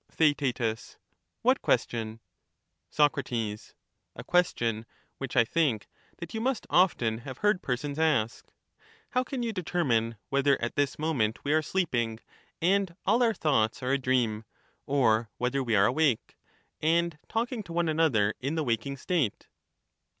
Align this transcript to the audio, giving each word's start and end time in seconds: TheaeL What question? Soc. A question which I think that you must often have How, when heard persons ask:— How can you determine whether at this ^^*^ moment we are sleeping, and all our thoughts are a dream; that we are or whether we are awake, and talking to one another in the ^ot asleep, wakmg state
TheaeL 0.11 0.95
What 1.43 1.61
question? 1.61 2.21
Soc. 2.89 3.19
A 3.19 4.23
question 4.25 4.85
which 5.19 5.35
I 5.37 5.45
think 5.45 5.87
that 6.17 6.33
you 6.33 6.41
must 6.41 6.65
often 6.71 7.19
have 7.19 7.25
How, 7.25 7.29
when 7.29 7.41
heard 7.43 7.61
persons 7.61 7.99
ask:— 7.99 8.51
How 9.11 9.23
can 9.23 9.43
you 9.43 9.53
determine 9.53 10.15
whether 10.29 10.59
at 10.59 10.75
this 10.75 10.95
^^*^ 10.95 10.99
moment 10.99 11.43
we 11.43 11.53
are 11.53 11.61
sleeping, 11.61 12.19
and 12.59 12.95
all 13.05 13.21
our 13.21 13.35
thoughts 13.35 13.83
are 13.83 13.91
a 13.91 13.99
dream; 13.99 14.37
that 14.87 14.91
we 14.91 14.93
are 14.95 14.97
or 15.11 15.29
whether 15.37 15.63
we 15.63 15.75
are 15.75 15.85
awake, 15.85 16.35
and 16.81 17.19
talking 17.29 17.61
to 17.61 17.71
one 17.73 17.87
another 17.87 18.33
in 18.39 18.55
the 18.55 18.65
^ot 18.65 18.71
asleep, 18.71 18.81
wakmg 18.93 18.99
state 18.99 19.47